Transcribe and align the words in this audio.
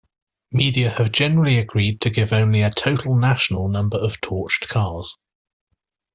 Media 0.51 0.89
have 0.89 1.11
generally 1.11 1.59
agreed 1.59 2.01
to 2.01 2.09
give 2.09 2.33
only 2.33 2.63
a 2.63 2.71
total 2.73 3.13
national 3.15 3.67
number 3.67 3.97
of 3.97 4.19
torched 4.19 4.67
cars. 4.67 5.15